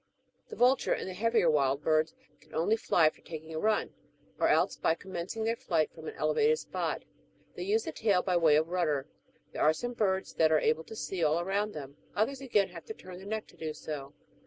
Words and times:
The 0.49 0.55
vulture 0.55 0.93
and 0.93 1.07
the 1.07 1.13
heavier 1.13 1.47
wild 1.47 1.83
birds 1.83 2.15
can 2.39 2.55
only 2.55 2.75
fly 2.75 3.05
after 3.05 3.21
taking 3.21 3.53
a 3.53 3.59
run, 3.59 3.93
or 4.39 4.47
else 4.47 4.75
by 4.75 4.95
commencing 4.95 5.43
their 5.43 5.55
flight 5.55 5.91
from 5.93 6.07
an 6.07 6.15
elevated 6.15 6.57
spot. 6.57 7.03
They 7.53 7.61
use 7.61 7.83
the 7.83 7.91
tail 7.91 8.23
by 8.23 8.35
way 8.37 8.55
of 8.55 8.69
rudder. 8.69 9.05
There 9.51 9.61
are 9.61 9.73
some 9.73 9.93
birds 9.93 10.33
that 10.33 10.51
are 10.51 10.59
able 10.59 10.85
to 10.85 10.95
see 10.95 11.23
all 11.23 11.39
around 11.39 11.73
them; 11.73 11.97
others, 12.15 12.41
again, 12.41 12.69
have 12.69 12.85
to 12.85 12.95
turn 12.95 13.19
the 13.19 13.27
neck 13.27 13.45
to 13.49 13.55
do 13.55 13.75
so. 13.75 14.15